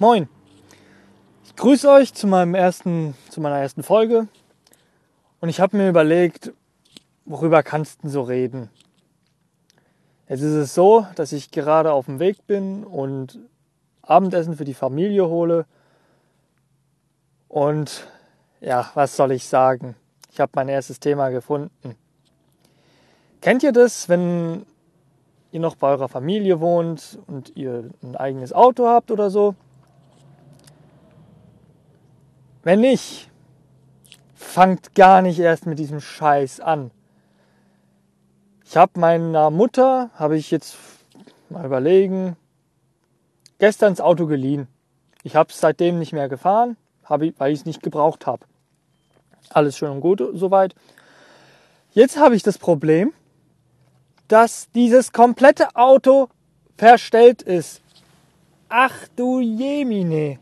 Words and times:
Moin. 0.00 0.28
Ich 1.44 1.56
grüße 1.56 1.90
euch 1.90 2.14
zu 2.14 2.28
meinem 2.28 2.54
ersten, 2.54 3.16
zu 3.30 3.40
meiner 3.40 3.56
ersten 3.56 3.82
Folge. 3.82 4.28
Und 5.40 5.48
ich 5.48 5.60
habe 5.60 5.76
mir 5.76 5.88
überlegt, 5.88 6.52
worüber 7.24 7.64
kannst 7.64 8.04
du 8.04 8.08
so 8.08 8.22
reden? 8.22 8.70
Jetzt 10.28 10.42
ist 10.42 10.54
es 10.54 10.72
so, 10.72 11.04
dass 11.16 11.32
ich 11.32 11.50
gerade 11.50 11.90
auf 11.90 12.06
dem 12.06 12.20
Weg 12.20 12.46
bin 12.46 12.84
und 12.84 13.40
Abendessen 14.02 14.56
für 14.56 14.64
die 14.64 14.74
Familie 14.74 15.26
hole. 15.26 15.66
Und 17.48 18.06
ja, 18.60 18.92
was 18.94 19.16
soll 19.16 19.32
ich 19.32 19.48
sagen? 19.48 19.96
Ich 20.30 20.38
habe 20.38 20.52
mein 20.54 20.68
erstes 20.68 21.00
Thema 21.00 21.30
gefunden. 21.30 21.96
Kennt 23.40 23.64
ihr 23.64 23.72
das, 23.72 24.08
wenn 24.08 24.64
ihr 25.50 25.58
noch 25.58 25.74
bei 25.74 25.88
eurer 25.88 26.08
Familie 26.08 26.60
wohnt 26.60 27.18
und 27.26 27.56
ihr 27.56 27.90
ein 28.00 28.14
eigenes 28.14 28.52
Auto 28.52 28.86
habt 28.86 29.10
oder 29.10 29.28
so? 29.28 29.56
Wenn 32.62 32.80
nicht, 32.80 33.30
fangt 34.34 34.94
gar 34.94 35.22
nicht 35.22 35.38
erst 35.38 35.66
mit 35.66 35.78
diesem 35.78 36.00
Scheiß 36.00 36.60
an. 36.60 36.90
Ich 38.64 38.76
habe 38.76 38.98
meiner 39.00 39.50
Mutter, 39.50 40.10
habe 40.14 40.36
ich 40.36 40.50
jetzt 40.50 40.76
mal 41.48 41.64
überlegen, 41.64 42.36
gestern 43.58 43.94
das 43.94 44.00
Auto 44.00 44.26
geliehen. 44.26 44.68
Ich 45.22 45.36
habe 45.36 45.50
es 45.50 45.60
seitdem 45.60 45.98
nicht 45.98 46.12
mehr 46.12 46.28
gefahren, 46.28 46.76
ich, 47.20 47.34
weil 47.38 47.52
ich 47.52 47.60
es 47.60 47.66
nicht 47.66 47.82
gebraucht 47.82 48.26
habe. 48.26 48.44
Alles 49.50 49.78
schön 49.78 49.90
und 49.90 50.00
gut 50.00 50.22
soweit. 50.34 50.74
Jetzt 51.92 52.18
habe 52.18 52.36
ich 52.36 52.42
das 52.42 52.58
Problem, 52.58 53.12
dass 54.28 54.70
dieses 54.72 55.12
komplette 55.12 55.74
Auto 55.74 56.28
verstellt 56.76 57.42
ist. 57.42 57.80
Ach 58.68 58.94
du 59.16 59.40
Jemine. 59.40 60.38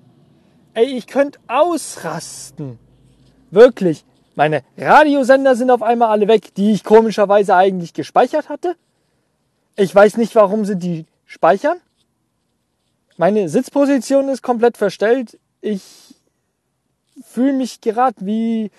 Ey, 0.76 0.98
ich 0.98 1.06
könnte 1.06 1.38
ausrasten. 1.48 2.78
Wirklich. 3.50 4.04
Meine 4.34 4.62
Radiosender 4.76 5.56
sind 5.56 5.70
auf 5.70 5.82
einmal 5.82 6.10
alle 6.10 6.28
weg, 6.28 6.54
die 6.54 6.72
ich 6.72 6.84
komischerweise 6.84 7.56
eigentlich 7.56 7.94
gespeichert 7.94 8.50
hatte. 8.50 8.76
Ich 9.76 9.94
weiß 9.94 10.18
nicht, 10.18 10.34
warum 10.34 10.66
sie 10.66 10.76
die 10.76 11.06
speichern. 11.24 11.78
Meine 13.16 13.48
Sitzposition 13.48 14.28
ist 14.28 14.42
komplett 14.42 14.76
verstellt. 14.76 15.38
Ich 15.62 16.14
fühle 17.24 17.54
mich 17.54 17.80
gerade 17.80 18.16
wie, 18.18 18.70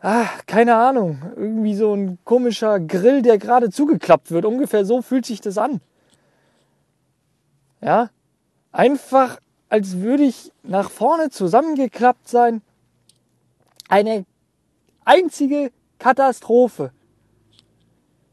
ah, 0.00 0.26
keine 0.46 0.74
Ahnung, 0.74 1.22
irgendwie 1.36 1.74
so 1.74 1.94
ein 1.94 2.18
komischer 2.24 2.80
Grill, 2.80 3.22
der 3.22 3.38
gerade 3.38 3.70
zugeklappt 3.70 4.30
wird. 4.30 4.44
Ungefähr 4.44 4.84
so 4.84 5.00
fühlt 5.00 5.24
sich 5.24 5.40
das 5.40 5.56
an. 5.56 5.80
Ja, 7.80 8.10
einfach 8.72 9.38
als 9.68 9.98
würde 9.98 10.24
ich 10.24 10.52
nach 10.62 10.90
vorne 10.90 11.30
zusammengeklappt 11.30 12.28
sein. 12.28 12.62
Eine 13.88 14.24
einzige 15.04 15.70
Katastrophe. 15.98 16.92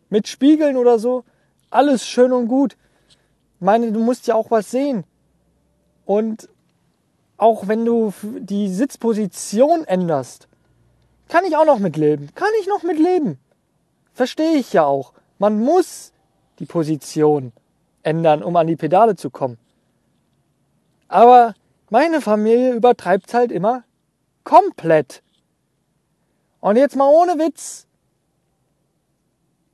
Mit 0.10 0.28
Spiegeln 0.28 0.78
oder 0.78 1.00
so, 1.00 1.24
alles 1.70 2.08
schön 2.08 2.32
und 2.32 2.48
gut. 2.48 2.78
Ich 3.10 3.62
meine, 3.62 3.92
du 3.92 4.00
musst 4.00 4.28
ja 4.28 4.36
auch 4.36 4.52
was 4.52 4.72
sehen. 4.72 5.04
Und 6.06 6.50
auch 7.38 7.68
wenn 7.68 7.84
du 7.84 8.14
die 8.40 8.70
Sitzposition 8.70 9.84
änderst, 9.84 10.48
kann 11.28 11.44
ich 11.46 11.58
auch 11.58 11.66
noch 11.66 11.80
mitleben. 11.80 12.30
Kann 12.36 12.50
ich 12.62 12.68
noch 12.68 12.84
mitleben. 12.84 13.40
Verstehe 14.14 14.56
ich 14.56 14.72
ja 14.74 14.86
auch. 14.86 15.12
Man 15.40 15.60
muss 15.60 16.14
die 16.60 16.66
Position 16.66 17.52
ändern, 18.04 18.44
um 18.44 18.56
an 18.56 18.68
die 18.68 18.76
Pedale 18.76 19.16
zu 19.16 19.30
kommen. 19.30 19.58
Aber 21.08 21.54
meine 21.90 22.22
Familie 22.22 22.74
übertreibt 22.74 23.34
halt 23.34 23.52
immer 23.52 23.84
komplett. 24.44 25.22
Und 26.60 26.78
jetzt 26.78 26.96
mal 26.96 27.10
ohne 27.10 27.38
Witz. 27.38 27.88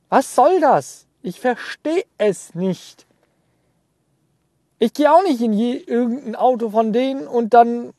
Was 0.08 0.34
soll 0.34 0.60
das? 0.60 1.06
Ich 1.22 1.40
verstehe 1.40 2.04
es 2.18 2.54
nicht. 2.54 3.06
Ich 4.78 4.92
gehe 4.92 5.12
auch 5.12 5.22
nicht 5.22 5.40
in 5.40 5.52
je, 5.52 5.76
irgendein 5.76 6.36
Auto 6.36 6.70
von 6.70 6.92
denen 6.92 7.26
und 7.26 7.54
dann 7.54 7.92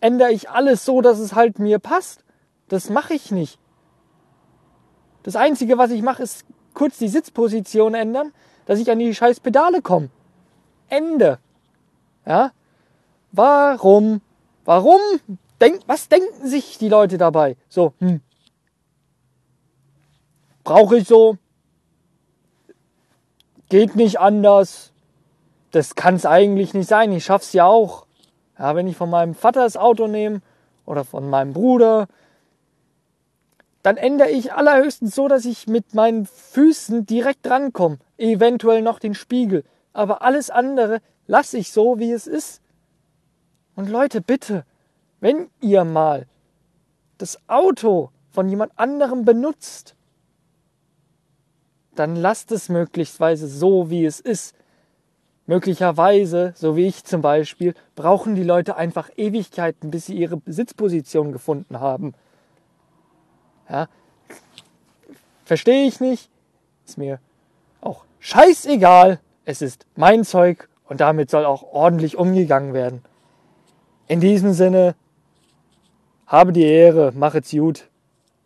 ändere 0.00 0.30
ich 0.30 0.50
alles 0.50 0.84
so, 0.84 1.00
dass 1.00 1.18
es 1.18 1.34
halt 1.34 1.58
mir 1.58 1.78
passt. 1.78 2.22
Das 2.68 2.90
mache 2.90 3.14
ich 3.14 3.30
nicht. 3.30 3.58
Das 5.22 5.34
Einzige, 5.34 5.78
was 5.78 5.90
ich 5.90 6.02
mache, 6.02 6.22
ist 6.22 6.44
kurz 6.74 6.98
die 6.98 7.08
Sitzposition 7.08 7.94
ändern, 7.94 8.32
dass 8.66 8.78
ich 8.78 8.90
an 8.90 8.98
die 8.98 9.14
scheiß 9.14 9.40
Pedale 9.40 9.82
komme. 9.82 10.10
Ende. 10.88 11.38
Ja? 12.26 12.52
Warum? 13.32 14.20
Warum? 14.64 15.00
Denk, 15.60 15.80
was 15.86 16.08
denken 16.08 16.46
sich 16.46 16.78
die 16.78 16.88
Leute 16.88 17.18
dabei? 17.18 17.56
So, 17.68 17.94
hm. 18.00 18.20
Brauche 20.64 20.98
ich 20.98 21.06
so? 21.06 21.38
Geht 23.68 23.94
nicht 23.94 24.18
anders. 24.18 24.92
Das 25.70 25.94
kann 25.94 26.16
es 26.16 26.26
eigentlich 26.26 26.74
nicht 26.74 26.88
sein. 26.88 27.12
Ich 27.12 27.24
schaff's 27.24 27.52
ja 27.52 27.66
auch. 27.66 28.06
Ja, 28.58 28.74
wenn 28.74 28.88
ich 28.88 28.96
von 28.96 29.10
meinem 29.10 29.34
Vater 29.34 29.62
das 29.62 29.76
Auto 29.76 30.06
nehme 30.08 30.40
oder 30.84 31.04
von 31.04 31.28
meinem 31.28 31.52
Bruder, 31.52 32.08
dann 33.82 33.96
ändere 33.96 34.30
ich 34.30 34.52
allerhöchstens 34.52 35.14
so, 35.14 35.28
dass 35.28 35.44
ich 35.44 35.68
mit 35.68 35.94
meinen 35.94 36.26
Füßen 36.26 37.06
direkt 37.06 37.46
drankomme. 37.46 37.98
Eventuell 38.18 38.82
noch 38.82 38.98
den 38.98 39.14
Spiegel. 39.14 39.64
Aber 39.92 40.22
alles 40.22 40.50
andere 40.50 41.00
lasse 41.26 41.58
ich 41.58 41.72
so, 41.72 41.98
wie 41.98 42.12
es 42.12 42.26
ist. 42.26 42.60
Und 43.74 43.88
Leute, 43.88 44.20
bitte, 44.20 44.64
wenn 45.20 45.50
ihr 45.60 45.84
mal 45.84 46.26
das 47.18 47.38
Auto 47.48 48.10
von 48.30 48.48
jemand 48.48 48.72
anderem 48.78 49.24
benutzt, 49.24 49.94
dann 51.94 52.16
lasst 52.16 52.52
es 52.52 52.68
möglichstweise 52.68 53.48
so, 53.48 53.90
wie 53.90 54.04
es 54.04 54.20
ist. 54.20 54.54
Möglicherweise, 55.46 56.52
so 56.56 56.76
wie 56.76 56.86
ich 56.86 57.04
zum 57.04 57.22
Beispiel, 57.22 57.74
brauchen 57.94 58.34
die 58.34 58.42
Leute 58.42 58.76
einfach 58.76 59.10
Ewigkeiten, 59.16 59.90
bis 59.90 60.06
sie 60.06 60.16
ihre 60.16 60.40
Sitzposition 60.44 61.32
gefunden 61.32 61.80
haben. 61.80 62.14
Ja, 63.68 63.88
verstehe 65.44 65.86
ich 65.86 66.00
nicht, 66.00 66.28
ist 66.84 66.98
mir 66.98 67.20
auch 67.80 68.04
scheißegal. 68.18 69.20
Es 69.44 69.62
ist 69.62 69.86
mein 69.94 70.24
Zeug 70.24 70.68
und 70.88 71.00
damit 71.00 71.30
soll 71.30 71.44
auch 71.44 71.62
ordentlich 71.62 72.16
umgegangen 72.16 72.74
werden. 72.74 73.02
In 74.08 74.20
diesem 74.20 74.52
Sinne, 74.52 74.94
habe 76.26 76.52
die 76.52 76.64
Ehre, 76.64 77.12
mach 77.14 77.34
es 77.34 77.50
gut. 77.50 77.88